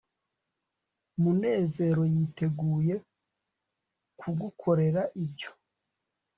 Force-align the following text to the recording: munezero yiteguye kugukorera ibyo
munezero 1.21 2.03
yiteguye 2.13 2.95
kugukorera 4.19 5.01
ibyo 5.23 5.51